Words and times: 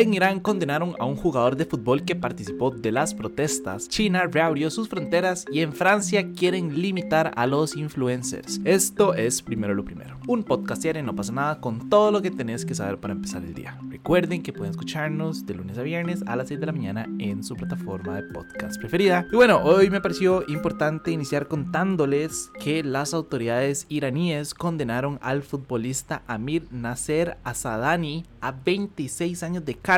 En 0.00 0.14
Irán 0.14 0.40
condenaron 0.40 0.94
a 0.98 1.04
un 1.04 1.14
jugador 1.14 1.56
de 1.56 1.66
fútbol 1.66 2.06
que 2.06 2.16
participó 2.16 2.70
de 2.70 2.90
las 2.90 3.12
protestas. 3.12 3.86
China 3.86 4.22
reabrió 4.32 4.70
sus 4.70 4.88
fronteras 4.88 5.44
y 5.52 5.60
en 5.60 5.74
Francia 5.74 6.32
quieren 6.32 6.80
limitar 6.80 7.32
a 7.36 7.46
los 7.46 7.76
influencers. 7.76 8.62
Esto 8.64 9.12
es 9.12 9.42
primero 9.42 9.74
lo 9.74 9.84
primero. 9.84 10.18
Un 10.26 10.42
podcast 10.42 10.82
diario 10.82 11.02
no 11.02 11.14
pasa 11.14 11.32
nada 11.32 11.60
con 11.60 11.90
todo 11.90 12.10
lo 12.12 12.22
que 12.22 12.30
tenés 12.30 12.64
que 12.64 12.74
saber 12.74 12.96
para 12.96 13.12
empezar 13.12 13.44
el 13.44 13.52
día. 13.52 13.78
Recuerden 13.90 14.42
que 14.42 14.54
pueden 14.54 14.70
escucharnos 14.70 15.44
de 15.44 15.52
lunes 15.52 15.76
a 15.76 15.82
viernes 15.82 16.24
a 16.26 16.34
las 16.34 16.48
6 16.48 16.60
de 16.60 16.66
la 16.66 16.72
mañana 16.72 17.06
en 17.18 17.44
su 17.44 17.54
plataforma 17.54 18.16
de 18.16 18.32
podcast 18.32 18.80
preferida. 18.80 19.26
Y 19.30 19.36
bueno, 19.36 19.60
hoy 19.62 19.90
me 19.90 20.00
pareció 20.00 20.48
importante 20.48 21.10
iniciar 21.10 21.46
contándoles 21.46 22.50
que 22.58 22.82
las 22.82 23.12
autoridades 23.12 23.84
iraníes 23.90 24.54
condenaron 24.54 25.18
al 25.20 25.42
futbolista 25.42 26.22
Amir 26.26 26.68
Nasser 26.70 27.36
Asadani 27.44 28.24
a 28.40 28.52
26 28.52 29.42
años 29.42 29.66
de 29.66 29.74
cárcel 29.74 29.89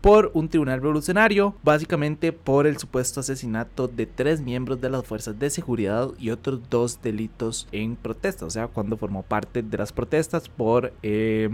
por 0.00 0.30
un 0.34 0.48
tribunal 0.48 0.80
revolucionario, 0.80 1.54
básicamente 1.62 2.32
por 2.32 2.66
el 2.66 2.78
supuesto 2.78 3.20
asesinato 3.20 3.88
de 3.88 4.06
tres 4.06 4.40
miembros 4.40 4.80
de 4.80 4.90
las 4.90 5.04
fuerzas 5.04 5.38
de 5.38 5.50
seguridad 5.50 6.10
y 6.18 6.30
otros 6.30 6.60
dos 6.70 7.00
delitos 7.02 7.68
en 7.72 7.96
protesta, 7.96 8.46
o 8.46 8.50
sea, 8.50 8.68
cuando 8.68 8.96
formó 8.96 9.22
parte 9.22 9.62
de 9.62 9.78
las 9.78 9.92
protestas 9.92 10.48
por... 10.48 10.92
Eh, 11.02 11.50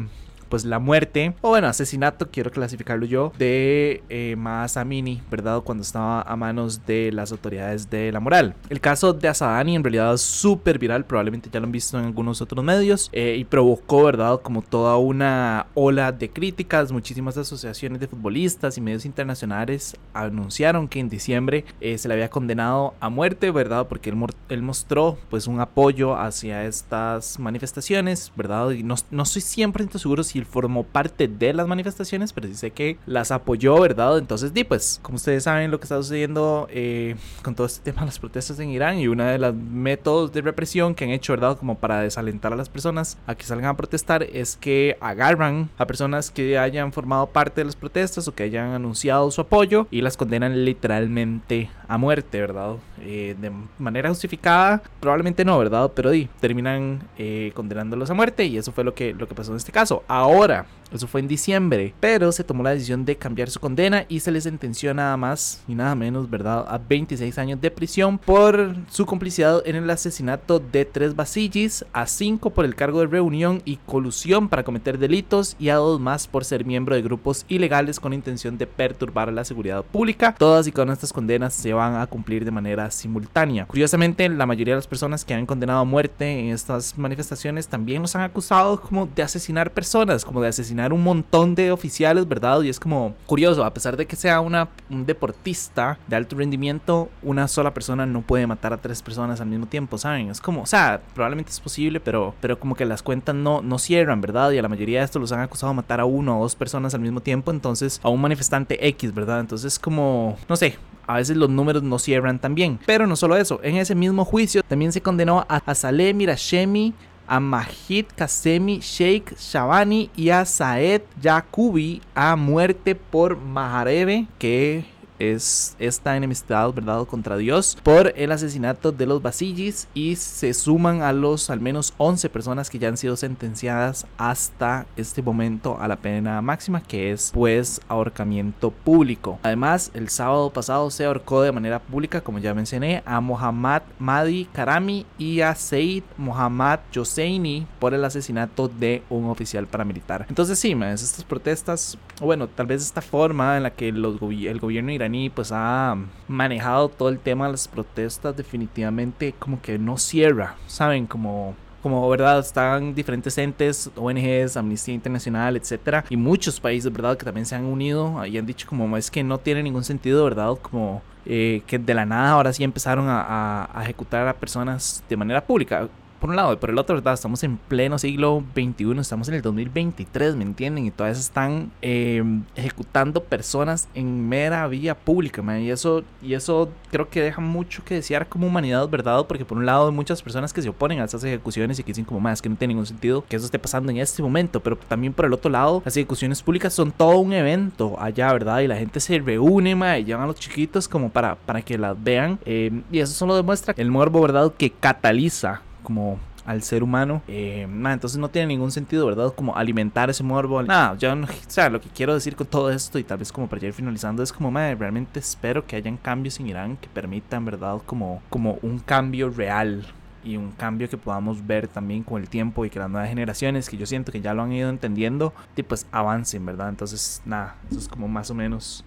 pues 0.52 0.66
la 0.66 0.78
muerte, 0.78 1.34
o 1.40 1.48
bueno, 1.48 1.66
asesinato, 1.66 2.30
quiero 2.30 2.50
clasificarlo 2.50 3.06
yo, 3.06 3.32
de 3.38 4.02
eh, 4.10 4.36
Masamini, 4.36 5.22
¿verdad? 5.30 5.62
Cuando 5.62 5.80
estaba 5.80 6.20
a 6.20 6.36
manos 6.36 6.84
de 6.84 7.10
las 7.10 7.32
autoridades 7.32 7.88
de 7.88 8.12
la 8.12 8.20
moral. 8.20 8.54
El 8.68 8.78
caso 8.78 9.14
de 9.14 9.28
Asadani 9.28 9.76
en 9.76 9.82
realidad 9.82 10.12
es 10.12 10.20
súper 10.20 10.78
viral, 10.78 11.06
probablemente 11.06 11.48
ya 11.50 11.58
lo 11.58 11.64
han 11.64 11.72
visto 11.72 11.98
en 11.98 12.04
algunos 12.04 12.42
otros 12.42 12.62
medios, 12.62 13.08
eh, 13.14 13.36
y 13.38 13.44
provocó, 13.44 14.04
¿verdad? 14.04 14.42
Como 14.42 14.60
toda 14.60 14.98
una 14.98 15.68
ola 15.72 16.12
de 16.12 16.28
críticas, 16.28 16.92
muchísimas 16.92 17.38
asociaciones 17.38 17.98
de 18.00 18.08
futbolistas 18.08 18.76
y 18.76 18.82
medios 18.82 19.06
internacionales 19.06 19.96
anunciaron 20.12 20.86
que 20.86 21.00
en 21.00 21.08
diciembre 21.08 21.64
eh, 21.80 21.96
se 21.96 22.08
le 22.08 22.12
había 22.12 22.28
condenado 22.28 22.92
a 23.00 23.08
muerte, 23.08 23.50
¿verdad? 23.50 23.88
Porque 23.88 24.10
él, 24.10 24.18
él, 24.50 24.60
mostró 24.60 25.16
pues 25.30 25.46
un 25.46 25.60
apoyo 25.60 26.14
hacia 26.14 26.66
estas 26.66 27.38
manifestaciones, 27.38 28.30
¿verdad? 28.36 28.72
Y 28.72 28.82
no, 28.82 28.96
no 29.10 29.22
estoy 29.22 29.40
siempre 29.40 29.88
seguro 29.98 30.22
si 30.22 30.41
formó 30.44 30.84
parte 30.84 31.28
de 31.28 31.52
las 31.52 31.66
manifestaciones, 31.66 32.32
pero 32.32 32.52
sé 32.54 32.70
que 32.70 32.98
las 33.06 33.30
apoyó, 33.30 33.80
¿verdad? 33.80 34.18
Entonces, 34.18 34.52
di, 34.54 34.64
pues, 34.64 35.00
como 35.02 35.16
ustedes 35.16 35.44
saben 35.44 35.70
lo 35.70 35.78
que 35.78 35.84
está 35.84 35.96
sucediendo 35.96 36.68
eh, 36.70 37.16
con 37.42 37.54
todo 37.54 37.66
este 37.66 37.82
tema 37.82 38.02
de 38.02 38.06
las 38.06 38.18
protestas 38.18 38.58
en 38.58 38.70
Irán 38.70 38.98
y 38.98 39.08
una 39.08 39.30
de 39.30 39.38
las 39.38 39.54
métodos 39.54 40.32
de 40.32 40.42
represión 40.42 40.94
que 40.94 41.04
han 41.04 41.10
hecho, 41.10 41.32
¿verdad? 41.32 41.58
Como 41.58 41.78
para 41.78 42.00
desalentar 42.00 42.52
a 42.52 42.56
las 42.56 42.68
personas 42.68 43.18
a 43.26 43.34
que 43.34 43.44
salgan 43.44 43.70
a 43.70 43.76
protestar 43.76 44.22
es 44.22 44.56
que 44.56 44.96
agarran 45.00 45.70
a 45.78 45.86
personas 45.86 46.30
que 46.30 46.58
hayan 46.58 46.92
formado 46.92 47.26
parte 47.26 47.60
de 47.60 47.66
las 47.66 47.76
protestas 47.76 48.28
o 48.28 48.34
que 48.34 48.44
hayan 48.44 48.70
anunciado 48.70 49.30
su 49.30 49.40
apoyo 49.40 49.86
y 49.90 50.00
las 50.00 50.16
condenan 50.16 50.64
literalmente 50.64 51.70
a 51.88 51.98
muerte, 51.98 52.40
¿verdad? 52.40 52.76
Eh, 53.00 53.36
de 53.40 53.52
manera 53.78 54.08
justificada, 54.08 54.82
probablemente 55.00 55.44
no, 55.44 55.58
¿verdad? 55.58 55.90
Pero 55.94 56.10
di, 56.10 56.28
terminan 56.40 57.02
eh, 57.18 57.52
condenándolos 57.54 58.10
a 58.10 58.14
muerte 58.14 58.44
y 58.44 58.56
eso 58.56 58.72
fue 58.72 58.84
lo 58.84 58.94
que, 58.94 59.14
lo 59.14 59.28
que 59.28 59.34
pasó 59.34 59.52
en 59.52 59.58
este 59.58 59.72
caso. 59.72 60.02
Ahora. 60.22 60.66
Eso 60.92 61.06
fue 61.06 61.20
en 61.20 61.28
diciembre. 61.28 61.94
Pero 62.00 62.32
se 62.32 62.44
tomó 62.44 62.62
la 62.62 62.70
decisión 62.70 63.04
de 63.04 63.16
cambiar 63.16 63.50
su 63.50 63.60
condena 63.60 64.04
y 64.08 64.20
se 64.20 64.30
le 64.30 64.40
sentenció 64.40 64.92
nada 64.92 65.16
más 65.16 65.62
y 65.66 65.74
nada 65.74 65.94
menos, 65.94 66.28
¿verdad? 66.28 66.66
A 66.68 66.78
26 66.78 67.38
años 67.38 67.60
de 67.60 67.70
prisión 67.70 68.18
por 68.18 68.76
su 68.90 69.06
complicidad 69.06 69.62
en 69.64 69.76
el 69.76 69.88
asesinato 69.88 70.58
de 70.58 70.84
tres 70.84 71.16
basillis, 71.16 71.84
a 71.92 72.06
5 72.06 72.50
por 72.50 72.64
el 72.64 72.74
cargo 72.74 73.00
de 73.00 73.06
reunión 73.06 73.62
y 73.64 73.76
colusión 73.76 74.48
para 74.48 74.64
cometer 74.64 74.98
delitos 74.98 75.56
y 75.58 75.70
a 75.70 75.76
dos 75.76 75.98
más 76.00 76.26
por 76.26 76.44
ser 76.44 76.64
miembro 76.64 76.94
de 76.94 77.02
grupos 77.02 77.46
ilegales 77.48 77.98
con 77.98 78.12
intención 78.12 78.58
de 78.58 78.66
perturbar 78.66 79.32
la 79.32 79.44
seguridad 79.44 79.84
pública. 79.84 80.34
Todas 80.38 80.66
y 80.66 80.72
cada 80.72 80.84
una 80.84 80.92
de 80.92 80.96
estas 80.96 81.12
condenas 81.12 81.54
se 81.54 81.72
van 81.72 81.96
a 81.96 82.06
cumplir 82.06 82.44
de 82.44 82.50
manera 82.50 82.90
simultánea. 82.90 83.66
Curiosamente, 83.66 84.28
la 84.28 84.46
mayoría 84.46 84.74
de 84.74 84.78
las 84.78 84.86
personas 84.86 85.24
que 85.24 85.34
han 85.34 85.46
condenado 85.46 85.80
a 85.80 85.84
muerte 85.84 86.38
en 86.38 86.50
estas 86.50 86.98
manifestaciones 86.98 87.68
también 87.68 88.02
los 88.02 88.14
han 88.14 88.22
acusado 88.22 88.80
como 88.80 89.06
de 89.06 89.22
asesinar 89.22 89.72
personas, 89.72 90.11
como 90.24 90.40
de 90.40 90.48
asesinar 90.48 90.92
un 90.92 91.02
montón 91.02 91.54
de 91.54 91.72
oficiales, 91.72 92.28
¿verdad? 92.28 92.62
Y 92.62 92.68
es 92.68 92.78
como 92.78 93.14
curioso, 93.26 93.64
a 93.64 93.72
pesar 93.72 93.96
de 93.96 94.06
que 94.06 94.16
sea 94.16 94.40
una, 94.40 94.68
un 94.90 95.06
deportista 95.06 95.98
de 96.06 96.16
alto 96.16 96.36
rendimiento, 96.36 97.08
una 97.22 97.48
sola 97.48 97.74
persona 97.74 98.06
no 98.06 98.22
puede 98.22 98.46
matar 98.46 98.72
a 98.72 98.76
tres 98.76 99.02
personas 99.02 99.40
al 99.40 99.48
mismo 99.48 99.66
tiempo, 99.66 99.98
¿saben? 99.98 100.30
Es 100.30 100.40
como, 100.40 100.62
o 100.62 100.66
sea, 100.66 101.00
probablemente 101.14 101.50
es 101.50 101.60
posible, 101.60 102.00
pero, 102.00 102.34
pero 102.40 102.58
como 102.58 102.74
que 102.74 102.84
las 102.84 103.02
cuentas 103.02 103.34
no, 103.34 103.62
no 103.62 103.78
cierran, 103.78 104.20
¿verdad? 104.20 104.50
Y 104.52 104.58
a 104.58 104.62
la 104.62 104.68
mayoría 104.68 105.00
de 105.00 105.04
estos 105.04 105.20
los 105.20 105.32
han 105.32 105.40
acusado 105.40 105.72
de 105.72 105.76
matar 105.76 106.00
a 106.00 106.04
uno 106.04 106.38
o 106.38 106.42
dos 106.42 106.56
personas 106.56 106.94
al 106.94 107.00
mismo 107.00 107.20
tiempo, 107.20 107.50
entonces 107.50 108.00
a 108.02 108.08
un 108.08 108.20
manifestante 108.20 108.86
X, 108.88 109.14
¿verdad? 109.14 109.40
Entonces 109.40 109.78
como, 109.78 110.36
no 110.48 110.56
sé, 110.56 110.78
a 111.06 111.16
veces 111.16 111.36
los 111.36 111.50
números 111.50 111.82
no 111.82 111.98
cierran 111.98 112.38
también. 112.38 112.78
Pero 112.86 113.06
no 113.06 113.16
solo 113.16 113.36
eso, 113.36 113.60
en 113.62 113.76
ese 113.76 113.94
mismo 113.94 114.24
juicio 114.24 114.62
también 114.62 114.92
se 114.92 115.00
condenó 115.00 115.44
a 115.48 115.74
Saleh 115.74 116.14
Mirashemi, 116.14 116.94
a 117.32 117.40
Majid 117.40 118.08
Kasemi 118.14 118.82
Sheikh 118.82 119.34
Shabani 119.38 120.10
y 120.14 120.28
a 120.28 120.44
Saed 120.44 121.00
Yakubi 121.18 122.02
a 122.14 122.36
muerte 122.36 122.94
por 122.94 123.38
Maharebe, 123.38 124.26
que 124.38 124.84
es 125.30 125.76
esta 125.78 126.16
enemistad, 126.16 126.72
¿verdad?, 126.72 127.06
contra 127.06 127.36
Dios 127.36 127.78
por 127.82 128.12
el 128.16 128.32
asesinato 128.32 128.92
de 128.92 129.06
los 129.06 129.22
Basillis 129.22 129.88
y 129.94 130.16
se 130.16 130.52
suman 130.52 131.02
a 131.02 131.12
los 131.12 131.50
al 131.50 131.60
menos 131.60 131.94
11 131.98 132.28
personas 132.30 132.70
que 132.70 132.78
ya 132.78 132.88
han 132.88 132.96
sido 132.96 133.16
sentenciadas 133.16 134.06
hasta 134.16 134.86
este 134.96 135.22
momento 135.22 135.78
a 135.80 135.88
la 135.88 135.96
pena 135.96 136.40
máxima, 136.42 136.82
que 136.82 137.12
es 137.12 137.30
pues 137.32 137.80
ahorcamiento 137.88 138.70
público. 138.70 139.38
Además, 139.42 139.90
el 139.94 140.08
sábado 140.08 140.50
pasado 140.50 140.90
se 140.90 141.04
ahorcó 141.04 141.42
de 141.42 141.52
manera 141.52 141.80
pública, 141.80 142.20
como 142.20 142.38
ya 142.38 142.54
mencioné, 142.54 143.02
a 143.06 143.20
Mohammad 143.20 143.82
Madi 143.98 144.46
Karami 144.46 145.06
y 145.18 145.40
a 145.40 145.54
Said 145.54 146.02
Mohammad 146.16 146.80
Joseini 146.94 147.66
por 147.78 147.94
el 147.94 148.04
asesinato 148.04 148.68
de 148.68 149.02
un 149.08 149.26
oficial 149.26 149.66
paramilitar. 149.66 150.26
Entonces, 150.28 150.58
sí, 150.58 150.72
estas 150.92 151.24
protestas, 151.24 151.96
bueno, 152.20 152.48
tal 152.48 152.66
vez 152.66 152.82
esta 152.82 153.00
forma 153.00 153.56
en 153.56 153.62
la 153.62 153.70
que 153.70 153.92
los, 153.92 154.20
el 154.20 154.58
gobierno 154.58 154.90
iraní 154.90 155.11
pues 155.34 155.50
ha 155.52 155.96
manejado 156.28 156.88
todo 156.88 157.08
el 157.08 157.18
tema 157.18 157.46
de 157.46 157.52
las 157.52 157.68
protestas 157.68 158.36
definitivamente 158.36 159.34
como 159.38 159.60
que 159.60 159.78
no 159.78 159.98
cierra, 159.98 160.56
¿saben? 160.66 161.06
Como 161.06 161.54
como 161.82 162.08
verdad 162.08 162.38
están 162.38 162.94
diferentes 162.94 163.36
entes, 163.38 163.90
ONGs, 163.96 164.56
Amnistía 164.56 164.94
Internacional, 164.94 165.56
etcétera, 165.56 166.04
y 166.08 166.16
muchos 166.16 166.60
países, 166.60 166.92
verdad, 166.92 167.16
que 167.16 167.24
también 167.24 167.44
se 167.44 167.56
han 167.56 167.64
unido 167.64 168.24
y 168.24 168.38
han 168.38 168.46
dicho 168.46 168.68
como 168.68 168.96
es 168.96 169.10
que 169.10 169.24
no 169.24 169.38
tiene 169.38 169.64
ningún 169.64 169.82
sentido, 169.82 170.22
verdad, 170.22 170.56
como 170.62 171.02
eh, 171.26 171.62
que 171.66 171.78
de 171.78 171.94
la 171.94 172.06
nada 172.06 172.30
ahora 172.30 172.52
sí 172.52 172.62
empezaron 172.64 173.06
a, 173.08 173.68
ejecutar 173.82 174.28
a 174.28 174.34
personas 174.34 175.02
de 175.08 175.16
manera 175.16 175.44
pública 175.44 175.88
por 176.22 176.30
un 176.30 176.36
lado, 176.36 176.52
y 176.52 176.56
por 176.56 176.70
el 176.70 176.78
otro, 176.78 176.94
¿verdad? 176.94 177.14
Estamos 177.14 177.42
en 177.42 177.56
pleno 177.56 177.98
siglo 177.98 178.44
XXI, 178.54 179.00
estamos 179.00 179.26
en 179.26 179.34
el 179.34 179.42
2023, 179.42 180.36
¿me 180.36 180.44
entienden? 180.44 180.86
Y 180.86 180.92
todas 180.92 181.18
están 181.18 181.72
em, 181.82 182.44
ejecutando 182.54 183.24
personas 183.24 183.88
en 183.92 184.28
mera 184.28 184.68
vía 184.68 184.94
pública, 184.94 185.42
Y 185.58 185.70
eso, 185.70 186.04
y 186.22 186.34
eso 186.34 186.68
creo 186.92 187.10
que 187.10 187.20
deja 187.20 187.40
mucho 187.40 187.84
que 187.84 187.96
desear 187.96 188.28
como 188.28 188.46
humanidad, 188.46 188.88
¿verdad? 188.88 189.26
Porque 189.26 189.44
por 189.44 189.58
un 189.58 189.66
lado 189.66 189.88
hay 189.88 189.92
muchas 189.92 190.22
personas 190.22 190.52
que 190.52 190.62
se 190.62 190.68
oponen 190.68 191.00
a 191.00 191.06
esas 191.06 191.24
ejecuciones 191.24 191.80
y 191.80 191.82
que 191.82 191.88
dicen 191.88 192.04
como 192.04 192.20
más 192.20 192.40
que 192.40 192.48
no 192.48 192.54
tiene 192.54 192.74
ningún 192.74 192.86
sentido 192.86 193.24
que 193.28 193.34
eso 193.34 193.46
esté 193.46 193.58
pasando 193.58 193.90
en 193.90 193.96
este 193.96 194.22
momento, 194.22 194.60
pero 194.60 194.76
también 194.76 195.12
por 195.12 195.24
el 195.24 195.32
otro 195.32 195.50
lado, 195.50 195.82
las 195.84 195.96
ejecuciones 195.96 196.40
públicas 196.40 196.72
son 196.72 196.92
todo 196.92 197.18
un 197.18 197.32
evento 197.32 197.96
allá, 197.98 198.32
¿verdad? 198.32 198.60
Y 198.60 198.68
la 198.68 198.76
gente 198.76 199.00
se 199.00 199.18
reúne, 199.18 199.74
ma, 199.74 199.98
y 199.98 200.04
llevan 200.04 200.22
a 200.22 200.26
los 200.28 200.36
chiquitos 200.36 200.86
como 200.86 201.10
para, 201.10 201.34
para 201.34 201.62
que 201.62 201.76
las 201.76 202.00
vean. 202.00 202.38
Em, 202.44 202.84
y 202.92 203.00
eso 203.00 203.12
solo 203.12 203.34
demuestra 203.34 203.74
el 203.76 203.90
morbo, 203.90 204.20
¿verdad? 204.20 204.52
Que 204.56 204.70
cataliza 204.70 205.62
como 205.82 206.18
al 206.44 206.62
ser 206.62 206.82
humano. 206.82 207.22
Eh, 207.28 207.62
entonces 207.62 208.18
no 208.18 208.28
tiene 208.28 208.48
ningún 208.48 208.70
sentido, 208.70 209.06
¿verdad? 209.06 209.32
Como 209.34 209.56
alimentar 209.56 210.10
ese 210.10 210.22
morbo. 210.22 210.62
Nada, 210.62 210.96
yo 210.96 211.12
o 211.12 211.26
sea, 211.46 211.68
lo 211.68 211.80
que 211.80 211.88
quiero 211.88 212.14
decir 212.14 212.36
con 212.36 212.46
todo 212.46 212.70
esto 212.70 212.98
y 212.98 213.04
tal 213.04 213.18
vez 213.18 213.32
como 213.32 213.48
para 213.48 213.66
ir 213.66 213.72
finalizando 213.72 214.22
es 214.22 214.32
como, 214.32 214.50
madre, 214.50 214.74
realmente 214.74 215.20
espero 215.20 215.66
que 215.66 215.76
hayan 215.76 215.96
cambios 215.96 216.40
en 216.40 216.48
Irán 216.48 216.76
que 216.76 216.88
permitan, 216.88 217.44
¿verdad? 217.44 217.78
Como, 217.86 218.22
como 218.28 218.58
un 218.62 218.78
cambio 218.78 219.30
real 219.30 219.86
y 220.24 220.36
un 220.36 220.52
cambio 220.52 220.88
que 220.88 220.96
podamos 220.96 221.44
ver 221.46 221.66
también 221.66 222.04
con 222.04 222.20
el 222.20 222.28
tiempo 222.28 222.64
y 222.64 222.70
que 222.70 222.78
las 222.78 222.88
nuevas 222.88 223.08
generaciones, 223.08 223.68
que 223.68 223.76
yo 223.76 223.86
siento 223.86 224.12
que 224.12 224.20
ya 224.20 224.34
lo 224.34 224.42
han 224.42 224.52
ido 224.52 224.70
entendiendo, 224.70 225.32
y 225.56 225.62
pues 225.64 225.86
avancen, 225.90 226.46
¿verdad? 226.46 226.68
Entonces, 226.68 227.22
nada, 227.24 227.56
eso 227.70 227.78
es 227.78 227.88
como 227.88 228.08
más 228.08 228.30
o 228.30 228.34
menos... 228.34 228.84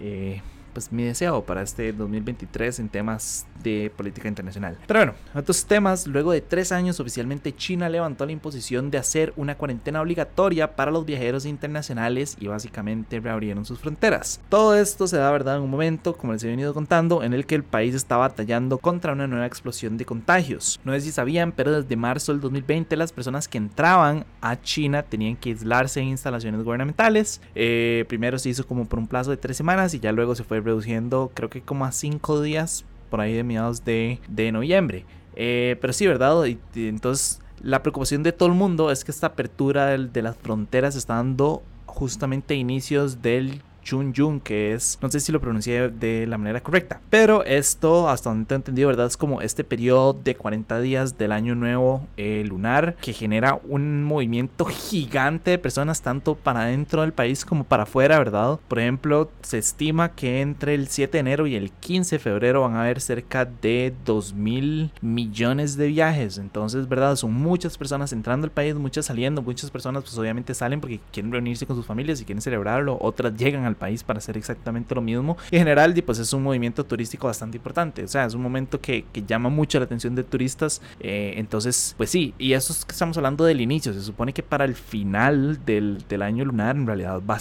Eh, 0.00 0.42
pues 0.72 0.92
mi 0.92 1.04
deseo 1.04 1.44
para 1.44 1.62
este 1.62 1.92
2023 1.92 2.80
en 2.80 2.88
temas 2.88 3.46
de 3.62 3.92
política 3.96 4.28
internacional. 4.28 4.76
Pero 4.86 5.00
bueno, 5.00 5.14
otros 5.34 5.64
temas, 5.66 6.06
luego 6.06 6.32
de 6.32 6.40
tres 6.40 6.72
años 6.72 7.00
oficialmente 7.00 7.54
China 7.54 7.88
levantó 7.88 8.26
la 8.26 8.32
imposición 8.32 8.90
de 8.90 8.98
hacer 8.98 9.32
una 9.36 9.56
cuarentena 9.56 10.00
obligatoria 10.00 10.74
para 10.74 10.90
los 10.90 11.04
viajeros 11.04 11.46
internacionales 11.46 12.36
y 12.40 12.48
básicamente 12.48 13.20
reabrieron 13.20 13.64
sus 13.64 13.78
fronteras. 13.78 14.40
Todo 14.48 14.74
esto 14.74 15.06
se 15.06 15.16
da 15.16 15.30
verdad 15.30 15.56
en 15.56 15.62
un 15.62 15.70
momento, 15.70 16.16
como 16.16 16.32
les 16.32 16.44
he 16.44 16.48
venido 16.48 16.74
contando, 16.74 17.22
en 17.22 17.34
el 17.34 17.46
que 17.46 17.54
el 17.54 17.64
país 17.64 17.94
está 17.94 18.16
batallando 18.16 18.78
contra 18.78 19.12
una 19.12 19.26
nueva 19.26 19.46
explosión 19.46 19.96
de 19.96 20.04
contagios. 20.04 20.80
No 20.84 20.92
sé 20.92 21.00
si 21.00 21.12
sabían, 21.12 21.52
pero 21.52 21.72
desde 21.72 21.96
marzo 21.96 22.32
del 22.32 22.40
2020 22.40 22.96
las 22.96 23.12
personas 23.12 23.48
que 23.48 23.58
entraban 23.58 24.24
a 24.40 24.60
China 24.60 25.02
tenían 25.02 25.36
que 25.36 25.50
aislarse 25.50 26.00
en 26.00 26.08
instalaciones 26.08 26.62
gubernamentales. 26.62 27.40
Eh, 27.54 28.04
primero 28.08 28.38
se 28.38 28.48
hizo 28.48 28.66
como 28.66 28.86
por 28.86 28.98
un 28.98 29.06
plazo 29.06 29.30
de 29.30 29.36
tres 29.36 29.56
semanas 29.56 29.94
y 29.94 30.00
ya 30.00 30.12
luego 30.12 30.34
se 30.34 30.44
fue 30.44 30.60
reduciendo 30.62 31.30
creo 31.34 31.50
que 31.50 31.60
como 31.60 31.84
a 31.84 31.92
cinco 31.92 32.40
días 32.40 32.84
por 33.10 33.20
ahí 33.20 33.34
de 33.34 33.44
mediados 33.44 33.84
de, 33.84 34.18
noviembre. 34.52 35.04
Eh, 35.36 35.76
pero 35.80 35.92
sí, 35.92 36.06
¿verdad? 36.06 36.46
Entonces 36.74 37.40
la 37.60 37.82
preocupación 37.82 38.22
de 38.22 38.32
todo 38.32 38.48
el 38.48 38.54
mundo 38.54 38.90
es 38.90 39.04
que 39.04 39.10
esta 39.10 39.28
apertura 39.28 39.86
de, 39.86 40.08
de 40.08 40.22
las 40.22 40.36
fronteras 40.36 40.96
está 40.96 41.16
dando 41.16 41.62
justamente 41.86 42.54
inicios 42.54 43.22
del 43.22 43.62
Chun 43.82 44.12
que 44.40 44.72
es, 44.72 44.98
no 45.02 45.10
sé 45.10 45.20
si 45.20 45.32
lo 45.32 45.40
pronuncié 45.40 45.88
de 45.88 46.26
la 46.26 46.38
manera 46.38 46.62
correcta, 46.62 47.00
pero 47.10 47.44
esto, 47.44 48.08
hasta 48.08 48.30
donde 48.30 48.54
he 48.54 48.56
entendido, 48.56 48.88
¿verdad? 48.88 49.06
Es 49.06 49.16
como 49.16 49.40
este 49.40 49.64
periodo 49.64 50.12
de 50.12 50.34
40 50.34 50.80
días 50.80 51.18
del 51.18 51.32
año 51.32 51.54
nuevo 51.54 52.06
eh, 52.16 52.44
lunar 52.46 52.96
que 53.00 53.12
genera 53.12 53.60
un 53.68 54.04
movimiento 54.04 54.64
gigante 54.64 55.52
de 55.52 55.58
personas, 55.58 56.02
tanto 56.02 56.34
para 56.34 56.64
dentro 56.64 57.02
del 57.02 57.12
país 57.12 57.44
como 57.44 57.64
para 57.64 57.84
afuera, 57.84 58.18
¿verdad? 58.18 58.58
Por 58.68 58.78
ejemplo, 58.78 59.30
se 59.42 59.58
estima 59.58 60.12
que 60.12 60.40
entre 60.40 60.74
el 60.74 60.88
7 60.88 61.12
de 61.12 61.18
enero 61.18 61.46
y 61.46 61.56
el 61.56 61.70
15 61.70 62.16
de 62.16 62.18
febrero 62.18 62.62
van 62.62 62.76
a 62.76 62.82
haber 62.82 63.00
cerca 63.00 63.44
de 63.44 63.94
2 64.04 64.34
mil 64.34 64.92
millones 65.00 65.76
de 65.76 65.88
viajes. 65.88 66.38
Entonces, 66.38 66.88
¿verdad? 66.88 67.16
Son 67.16 67.32
muchas 67.32 67.76
personas 67.78 68.12
entrando 68.12 68.46
al 68.46 68.50
país, 68.50 68.74
muchas 68.74 69.06
saliendo, 69.06 69.42
muchas 69.42 69.70
personas 69.70 70.04
pues 70.04 70.16
obviamente 70.18 70.54
salen 70.54 70.80
porque 70.80 71.00
quieren 71.12 71.32
reunirse 71.32 71.66
con 71.66 71.76
sus 71.76 71.86
familias 71.86 72.20
y 72.20 72.24
quieren 72.24 72.42
celebrarlo, 72.42 72.98
otras 73.00 73.34
llegan 73.36 73.64
al 73.64 73.71
país 73.74 74.02
para 74.02 74.18
hacer 74.18 74.36
exactamente 74.36 74.94
lo 74.94 75.00
mismo. 75.00 75.36
en 75.50 75.58
general, 75.58 75.94
pues 76.04 76.18
es 76.18 76.32
un 76.32 76.42
movimiento 76.42 76.84
turístico 76.84 77.26
bastante 77.26 77.56
importante. 77.56 78.04
O 78.04 78.08
sea, 78.08 78.24
es 78.24 78.34
un 78.34 78.42
momento 78.42 78.80
que, 78.80 79.04
que 79.12 79.22
llama 79.22 79.48
mucho 79.48 79.78
la 79.78 79.84
atención 79.84 80.14
de 80.14 80.24
turistas. 80.24 80.80
Eh, 81.00 81.34
entonces, 81.36 81.94
pues 81.96 82.10
sí, 82.10 82.34
y 82.38 82.52
eso 82.52 82.72
es 82.72 82.84
que 82.84 82.92
estamos 82.92 83.16
hablando 83.16 83.44
del 83.44 83.60
inicio. 83.60 83.92
Se 83.92 84.00
supone 84.00 84.32
que 84.32 84.42
para 84.42 84.64
el 84.64 84.74
final 84.74 85.64
del, 85.64 86.04
del 86.08 86.22
año 86.22 86.44
lunar, 86.44 86.76
en 86.76 86.86
realidad 86.86 87.20
va, 87.28 87.38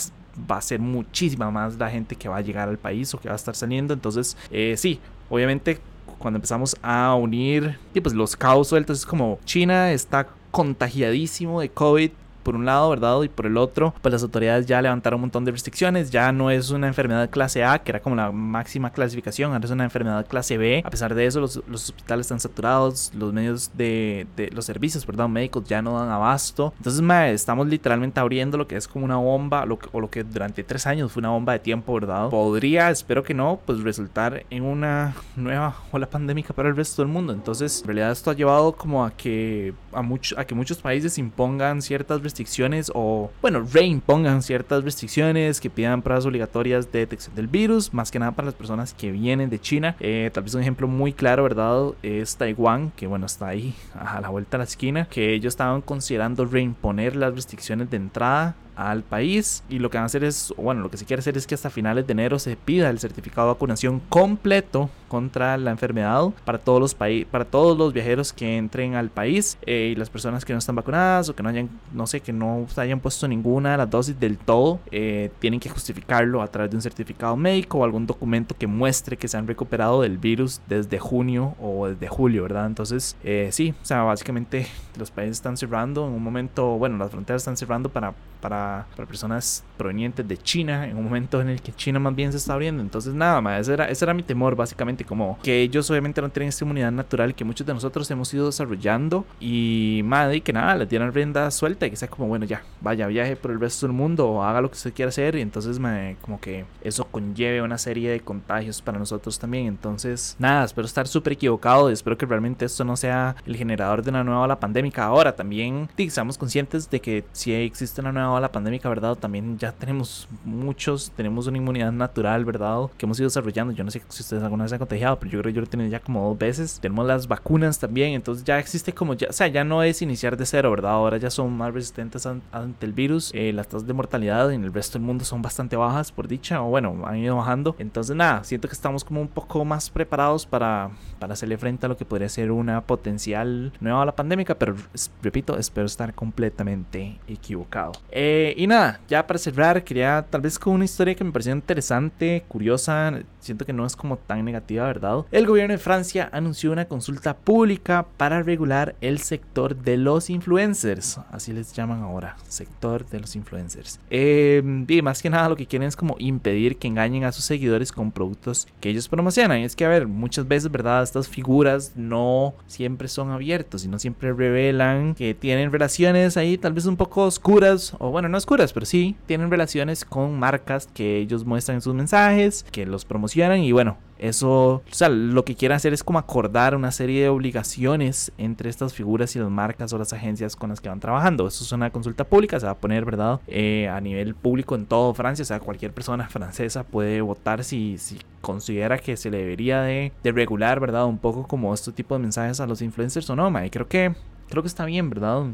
va 0.49 0.57
a 0.57 0.61
ser 0.61 0.79
muchísima 0.79 1.51
más 1.51 1.77
la 1.77 1.89
gente 1.89 2.15
que 2.15 2.29
va 2.29 2.37
a 2.37 2.41
llegar 2.41 2.69
al 2.69 2.77
país 2.77 3.13
o 3.13 3.19
que 3.19 3.29
va 3.29 3.33
a 3.33 3.37
estar 3.37 3.55
saliendo. 3.55 3.93
Entonces, 3.93 4.37
eh, 4.51 4.75
sí, 4.77 4.99
obviamente 5.29 5.79
cuando 6.17 6.37
empezamos 6.37 6.75
a 6.83 7.15
unir 7.15 7.79
y 7.93 7.99
pues 7.99 8.13
los 8.13 8.35
caos 8.35 8.67
sueltos 8.67 8.99
es 8.99 9.05
como 9.05 9.39
China 9.43 9.91
está 9.91 10.27
contagiadísimo 10.51 11.61
de 11.61 11.69
COVID 11.69 12.11
por 12.43 12.55
un 12.55 12.65
lado, 12.65 12.89
¿verdad? 12.89 13.21
Y 13.23 13.29
por 13.29 13.45
el 13.45 13.57
otro, 13.57 13.93
pues 14.01 14.11
las 14.11 14.23
autoridades 14.23 14.65
ya 14.65 14.81
levantaron 14.81 15.17
un 15.17 15.21
montón 15.21 15.45
de 15.45 15.51
restricciones, 15.51 16.11
ya 16.11 16.31
no 16.31 16.51
es 16.51 16.69
una 16.71 16.87
enfermedad 16.87 17.29
clase 17.29 17.63
A, 17.63 17.79
que 17.79 17.91
era 17.91 17.99
como 18.01 18.15
la 18.15 18.31
máxima 18.31 18.91
clasificación, 18.91 19.53
ahora 19.53 19.65
es 19.65 19.71
una 19.71 19.83
enfermedad 19.83 20.25
clase 20.27 20.57
B. 20.57 20.81
A 20.85 20.89
pesar 20.89 21.15
de 21.15 21.25
eso, 21.25 21.39
los, 21.39 21.61
los 21.67 21.89
hospitales 21.89 22.25
están 22.25 22.39
saturados, 22.39 23.11
los 23.15 23.33
medios 23.33 23.71
de, 23.75 24.27
de, 24.35 24.49
los 24.51 24.65
servicios, 24.65 25.05
perdón, 25.05 25.31
médicos 25.31 25.63
ya 25.65 25.81
no 25.81 25.97
dan 25.99 26.09
abasto. 26.09 26.73
Entonces, 26.77 27.03
estamos 27.33 27.67
literalmente 27.67 28.19
abriendo 28.19 28.57
lo 28.57 28.67
que 28.67 28.75
es 28.75 28.87
como 28.87 29.05
una 29.05 29.17
bomba, 29.17 29.65
lo 29.65 29.79
o 29.91 29.99
lo 29.99 30.09
que 30.09 30.23
durante 30.23 30.63
tres 30.63 30.85
años 30.87 31.11
fue 31.11 31.21
una 31.21 31.29
bomba 31.29 31.53
de 31.53 31.59
tiempo, 31.59 31.93
¿verdad? 31.93 32.29
Podría, 32.29 32.89
espero 32.89 33.23
que 33.23 33.33
no, 33.33 33.59
pues 33.65 33.81
resultar 33.81 34.45
en 34.49 34.63
una 34.63 35.15
nueva 35.35 35.75
ola 35.91 36.09
pandémica 36.09 36.53
para 36.53 36.69
el 36.69 36.75
resto 36.75 37.01
del 37.01 37.11
mundo. 37.11 37.33
Entonces, 37.33 37.81
en 37.81 37.87
realidad 37.87 38.11
esto 38.11 38.31
ha 38.31 38.33
llevado 38.33 38.73
como 38.73 39.05
a 39.05 39.11
que, 39.11 39.73
a, 39.91 40.01
mucho, 40.01 40.39
a 40.39 40.45
que 40.45 40.55
muchos 40.55 40.77
países 40.77 41.17
impongan 41.17 41.81
ciertas 41.81 42.21
restricciones 42.21 42.30
restricciones 42.31 42.91
o, 42.95 43.29
bueno, 43.41 43.65
reimpongan 43.71 44.41
ciertas 44.41 44.83
restricciones, 44.83 45.59
que 45.59 45.69
pidan 45.69 46.01
pruebas 46.01 46.25
obligatorias 46.25 46.91
de 46.91 46.99
detección 46.99 47.35
del 47.35 47.47
virus, 47.47 47.93
más 47.93 48.09
que 48.09 48.19
nada 48.19 48.31
para 48.31 48.45
las 48.45 48.55
personas 48.55 48.93
que 48.93 49.11
vienen 49.11 49.49
de 49.49 49.59
China. 49.59 49.95
Eh, 49.99 50.31
tal 50.33 50.43
vez 50.43 50.53
un 50.53 50.61
ejemplo 50.61 50.87
muy 50.87 51.13
claro, 51.13 51.43
¿verdad? 51.43 51.91
Es 52.01 52.37
Taiwán, 52.37 52.91
que 52.95 53.07
bueno, 53.07 53.25
está 53.25 53.49
ahí 53.49 53.75
a 53.93 54.21
la 54.21 54.29
vuelta 54.29 54.57
a 54.57 54.59
la 54.59 54.63
esquina, 54.63 55.07
que 55.09 55.33
ellos 55.33 55.53
estaban 55.53 55.81
considerando 55.81 56.45
reimponer 56.45 57.15
las 57.15 57.35
restricciones 57.35 57.89
de 57.89 57.97
entrada 57.97 58.55
al 58.75 59.03
país 59.03 59.63
y 59.69 59.79
lo 59.79 59.89
que 59.89 59.97
van 59.97 60.03
a 60.03 60.05
hacer 60.05 60.23
es, 60.23 60.53
bueno, 60.57 60.81
lo 60.81 60.89
que 60.89 60.97
se 60.97 61.05
quiere 61.05 61.19
hacer 61.19 61.37
es 61.37 61.45
que 61.45 61.55
hasta 61.55 61.69
finales 61.69 62.07
de 62.07 62.13
enero 62.13 62.39
se 62.39 62.55
pida 62.55 62.89
el 62.89 62.99
certificado 62.99 63.47
de 63.47 63.53
vacunación 63.53 64.01
completo 64.09 64.89
contra 65.11 65.57
la 65.57 65.71
enfermedad 65.71 66.29
para 66.45 66.57
todos 66.57 66.79
los 66.79 66.95
para 66.95 67.43
todos 67.43 67.77
los 67.77 67.91
viajeros 67.91 68.31
que 68.31 68.55
entren 68.55 68.95
al 68.95 69.09
país 69.09 69.57
eh, 69.65 69.89
y 69.91 69.95
las 69.95 70.09
personas 70.09 70.45
que 70.45 70.53
no 70.53 70.59
están 70.59 70.77
vacunadas 70.77 71.27
o 71.27 71.35
que 71.35 71.43
no 71.43 71.49
hayan, 71.49 71.69
no 71.91 72.07
sé, 72.07 72.21
que 72.21 72.31
no 72.31 72.65
hayan 72.77 73.01
puesto 73.01 73.27
ninguna 73.27 73.71
de 73.71 73.77
las 73.77 73.89
dosis 73.89 74.17
del 74.17 74.37
todo, 74.37 74.79
eh, 74.89 75.29
tienen 75.39 75.59
que 75.59 75.67
justificarlo 75.69 76.41
a 76.41 76.47
través 76.47 76.71
de 76.71 76.77
un 76.77 76.81
certificado 76.81 77.35
médico 77.35 77.79
o 77.79 77.83
algún 77.83 78.07
documento 78.07 78.55
que 78.57 78.67
muestre 78.67 79.17
que 79.17 79.27
se 79.27 79.35
han 79.35 79.47
recuperado 79.47 80.01
del 80.01 80.17
virus 80.17 80.61
desde 80.69 80.97
junio 80.97 81.55
o 81.59 81.89
desde 81.89 82.07
julio, 82.07 82.43
¿verdad? 82.43 82.67
Entonces, 82.67 83.17
eh, 83.25 83.49
sí, 83.51 83.73
o 83.81 83.85
sea, 83.85 84.03
básicamente 84.03 84.65
los 84.97 85.11
países 85.11 85.37
están 85.37 85.57
cerrando 85.57 86.07
en 86.07 86.13
un 86.13 86.23
momento, 86.23 86.77
bueno, 86.77 86.97
las 86.97 87.11
fronteras 87.11 87.41
están 87.41 87.57
cerrando 87.57 87.89
para 87.89 88.13
para, 88.41 88.87
personas 89.07 89.63
provenientes 89.77 90.27
de 90.27 90.37
China 90.37 90.85
en 90.85 90.97
un 90.97 91.05
momento 91.05 91.41
en 91.41 91.49
el 91.49 91.61
que 91.61 91.71
China 91.71 91.99
más 91.99 92.15
bien 92.15 92.31
se 92.31 92.37
está 92.37 92.53
abriendo. 92.53 92.81
Entonces, 92.81 93.13
nada 93.13 93.39
más, 93.41 93.61
ese 93.61 93.73
era, 93.73 93.85
ese 93.85 94.03
era 94.03 94.13
mi 94.13 94.23
temor, 94.23 94.55
básicamente, 94.55 95.00
como 95.03 95.39
que 95.41 95.61
ellos 95.61 95.89
obviamente 95.89 96.21
no 96.21 96.29
tienen 96.29 96.49
esta 96.49 96.63
inmunidad 96.63 96.91
natural 96.91 97.35
que 97.35 97.43
muchos 97.43 97.65
de 97.65 97.73
nosotros 97.73 98.09
hemos 98.11 98.33
ido 98.33 98.47
desarrollando 98.47 99.25
y, 99.39 100.01
madre, 100.03 100.41
que 100.41 100.53
nada, 100.53 100.75
le 100.75 100.85
dieran 100.85 101.13
rienda 101.13 101.49
suelta 101.51 101.85
y 101.85 101.89
que 101.89 101.95
sea 101.95 102.07
como, 102.07 102.27
bueno, 102.27 102.45
ya, 102.45 102.63
vaya, 102.81 103.07
viaje 103.07 103.35
por 103.35 103.51
el 103.51 103.59
resto 103.59 103.87
del 103.87 103.95
mundo 103.95 104.29
o 104.29 104.43
haga 104.43 104.61
lo 104.61 104.69
que 104.69 104.75
usted 104.75 104.93
quiera 104.93 105.09
hacer 105.09 105.35
y 105.35 105.41
entonces, 105.41 105.79
me, 105.79 106.17
como 106.21 106.39
que 106.39 106.65
eso 106.83 107.05
conlleve 107.05 107.61
una 107.61 107.77
serie 107.77 108.11
de 108.11 108.19
contagios 108.19 108.81
para 108.81 108.99
nosotros 108.99 109.39
también. 109.39 109.67
Entonces, 109.67 110.35
nada, 110.39 110.65
espero 110.65 110.85
estar 110.85 111.07
súper 111.07 111.33
equivocado 111.33 111.89
y 111.89 111.93
espero 111.93 112.17
que 112.17 112.25
realmente 112.25 112.65
esto 112.65 112.83
no 112.83 112.95
sea 112.97 113.35
el 113.45 113.55
generador 113.55 114.03
de 114.03 114.09
una 114.09 114.23
nueva 114.23 114.41
ola 114.41 114.59
pandémica. 114.59 115.05
Ahora, 115.05 115.35
también 115.35 115.89
estamos 115.97 116.37
conscientes 116.37 116.89
de 116.89 116.99
que 116.99 117.23
si 117.31 117.53
existe 117.53 118.01
una 118.01 118.11
nueva 118.11 118.39
la 118.39 118.51
pandemia, 118.51 118.81
¿verdad? 118.83 119.15
También 119.15 119.57
ya 119.57 119.71
tenemos 119.71 120.27
muchos, 120.45 121.11
tenemos 121.15 121.47
una 121.47 121.57
inmunidad 121.57 121.91
natural, 121.91 122.45
¿verdad? 122.45 122.89
Que 122.97 123.05
hemos 123.05 123.19
ido 123.19 123.27
desarrollando. 123.27 123.73
Yo 123.73 123.83
no 123.83 123.91
sé 123.91 124.01
si 124.09 124.21
ustedes 124.21 124.43
alguna 124.43 124.63
vez 124.63 124.73
han 124.73 124.79
pero 124.99 125.31
yo 125.31 125.39
creo 125.39 125.43
que 125.43 125.53
yo 125.53 125.61
lo 125.61 125.67
tenido 125.67 125.89
ya 125.89 125.99
como 125.99 126.27
dos 126.27 126.37
veces. 126.37 126.79
Tenemos 126.81 127.05
las 127.05 127.27
vacunas 127.27 127.79
también, 127.79 128.13
entonces 128.13 128.43
ya 128.43 128.59
existe 128.59 128.93
como 128.93 129.13
ya, 129.13 129.27
o 129.29 129.33
sea, 129.33 129.47
ya 129.47 129.63
no 129.63 129.83
es 129.83 130.01
iniciar 130.01 130.37
de 130.37 130.45
cero, 130.45 130.71
¿verdad? 130.71 130.91
Ahora 130.91 131.17
ya 131.17 131.29
son 131.29 131.55
más 131.55 131.73
resistentes 131.73 132.25
ante 132.25 132.85
el 132.85 132.93
virus. 132.93 133.31
Eh, 133.33 133.53
las 133.53 133.67
tasas 133.67 133.87
de 133.87 133.93
mortalidad 133.93 134.51
en 134.51 134.63
el 134.63 134.73
resto 134.73 134.97
del 134.97 135.05
mundo 135.05 135.23
son 135.23 135.41
bastante 135.41 135.75
bajas, 135.75 136.11
por 136.11 136.27
dicha, 136.27 136.61
o 136.61 136.69
bueno, 136.69 137.03
han 137.05 137.17
ido 137.17 137.35
bajando. 137.37 137.75
Entonces, 137.79 138.15
nada, 138.15 138.43
siento 138.43 138.67
que 138.67 138.73
estamos 138.73 139.03
como 139.03 139.21
un 139.21 139.27
poco 139.27 139.63
más 139.65 139.89
preparados 139.89 140.45
para, 140.45 140.91
para 141.19 141.33
hacerle 141.33 141.57
frente 141.57 141.85
a 141.85 141.89
lo 141.89 141.97
que 141.97 142.05
podría 142.05 142.29
ser 142.29 142.51
una 142.51 142.81
potencial 142.81 143.71
nueva 143.79 144.05
la 144.05 144.15
pandemia, 144.15 144.45
pero 144.57 144.75
repito, 145.21 145.57
espero 145.57 145.85
estar 145.85 146.13
completamente 146.13 147.19
equivocado. 147.27 147.93
Eh, 148.11 148.53
y 148.57 148.67
nada, 148.67 148.99
ya 149.07 149.25
para 149.25 149.39
cerrar, 149.39 149.83
quería 149.83 150.25
tal 150.29 150.41
vez 150.41 150.57
con 150.57 150.73
una 150.73 150.85
historia 150.85 151.15
que 151.15 151.23
me 151.23 151.31
pareció 151.31 151.53
interesante, 151.53 152.43
curiosa, 152.47 153.13
siento 153.39 153.65
que 153.65 153.73
no 153.73 153.85
es 153.85 153.95
como 153.95 154.17
tan 154.17 154.43
negativa, 154.45 154.80
¿verdad? 154.85 155.25
El 155.31 155.47
gobierno 155.47 155.73
de 155.73 155.77
Francia 155.77 156.29
anunció 156.31 156.71
una 156.71 156.85
consulta 156.85 157.35
pública 157.35 158.05
para 158.17 158.43
regular 158.43 158.95
el 159.01 159.19
sector 159.19 159.75
de 159.75 159.97
los 159.97 160.29
influencers, 160.29 161.19
así 161.31 161.53
les 161.53 161.73
llaman 161.73 162.01
ahora, 162.01 162.37
sector 162.47 163.05
de 163.07 163.19
los 163.19 163.35
influencers. 163.35 163.99
Eh, 164.09 164.63
y 164.87 165.01
más 165.01 165.21
que 165.21 165.29
nada 165.29 165.49
lo 165.49 165.55
que 165.55 165.65
quieren 165.65 165.87
es 165.87 165.95
como 165.95 166.15
impedir 166.19 166.77
que 166.77 166.87
engañen 166.87 167.23
a 167.23 167.31
sus 167.31 167.45
seguidores 167.45 167.91
con 167.91 168.11
productos 168.11 168.67
que 168.79 168.89
ellos 168.89 169.07
promocionan. 169.07 169.59
Es 169.59 169.75
que, 169.75 169.85
a 169.85 169.89
ver, 169.89 170.07
muchas 170.07 170.47
veces, 170.47 170.71
¿verdad? 170.71 171.03
Estas 171.03 171.27
figuras 171.27 171.93
no 171.95 172.53
siempre 172.67 173.07
son 173.07 173.31
abiertos 173.31 173.85
y 173.85 173.87
no 173.87 173.99
siempre 173.99 174.33
revelan 174.33 175.15
que 175.15 175.33
tienen 175.33 175.71
relaciones 175.71 176.37
ahí 176.37 176.57
tal 176.57 176.73
vez 176.73 176.85
un 176.85 176.97
poco 176.97 177.23
oscuras 177.23 177.95
o 177.99 178.11
bueno, 178.11 178.29
no 178.29 178.37
oscuras, 178.37 178.73
pero 178.73 178.85
sí 178.85 179.15
tienen 179.25 179.49
relaciones 179.49 180.05
con 180.05 180.37
marcas 180.39 180.87
que 180.93 181.17
ellos 181.17 181.45
muestran 181.45 181.75
en 181.75 181.81
sus 181.81 181.93
mensajes, 181.93 182.65
que 182.71 182.85
los 182.85 183.05
promocionan 183.05 183.59
y 183.59 183.71
bueno, 183.71 183.97
eso, 184.21 184.75
o 184.75 184.83
sea, 184.91 185.09
lo 185.09 185.43
que 185.43 185.55
quieren 185.55 185.75
hacer 185.75 185.93
es 185.93 186.03
como 186.03 186.19
acordar 186.19 186.75
una 186.75 186.91
serie 186.91 187.23
de 187.23 187.29
obligaciones 187.29 188.31
entre 188.37 188.69
estas 188.69 188.93
figuras 188.93 189.35
y 189.35 189.39
las 189.39 189.49
marcas 189.49 189.91
o 189.93 189.97
las 189.97 190.13
agencias 190.13 190.55
con 190.55 190.69
las 190.69 190.79
que 190.79 190.89
van 190.89 190.99
trabajando. 190.99 191.47
Eso 191.47 191.63
es 191.63 191.71
una 191.71 191.89
consulta 191.89 192.23
pública, 192.23 192.59
se 192.59 192.67
va 192.67 192.73
a 192.73 192.77
poner, 192.77 193.03
¿verdad? 193.03 193.41
Eh, 193.47 193.89
a 193.89 193.99
nivel 193.99 194.35
público 194.35 194.75
en 194.75 194.85
todo 194.85 195.13
Francia, 195.15 195.41
o 195.41 195.45
sea, 195.45 195.59
cualquier 195.59 195.91
persona 195.91 196.29
francesa 196.29 196.83
puede 196.83 197.21
votar 197.21 197.63
si, 197.63 197.97
si 197.97 198.19
considera 198.41 198.99
que 198.99 199.17
se 199.17 199.31
le 199.31 199.39
debería 199.39 199.81
de, 199.81 200.11
regular, 200.23 200.79
¿verdad? 200.79 201.05
Un 201.05 201.17
poco 201.17 201.47
como 201.47 201.73
este 201.73 201.91
tipo 201.91 202.13
de 202.15 202.19
mensajes 202.19 202.59
a 202.59 202.67
los 202.67 202.81
influencers 202.83 203.29
o 203.29 203.35
no, 203.35 203.51
creo 203.71 203.87
que 203.87 204.13
creo 204.51 204.61
que 204.61 204.67
está 204.67 204.85
bien, 204.85 205.09
¿verdad? 205.09 205.45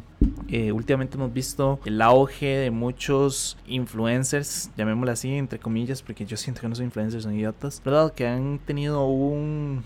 Eh, 0.49 0.71
últimamente 0.73 1.15
hemos 1.15 1.31
visto 1.31 1.79
el 1.85 2.01
auge 2.01 2.47
de 2.47 2.71
muchos 2.71 3.57
influencers, 3.67 4.71
llamémoslo 4.75 5.11
así, 5.11 5.31
entre 5.33 5.59
comillas, 5.59 6.01
porque 6.01 6.25
yo 6.25 6.35
siento 6.35 6.61
que 6.61 6.67
no 6.67 6.75
son 6.75 6.85
influencers, 6.85 7.23
son 7.23 7.35
idiotas, 7.35 7.81
¿verdad? 7.85 8.11
Que 8.13 8.27
han 8.27 8.59
tenido 8.65 9.05
un 9.05 9.83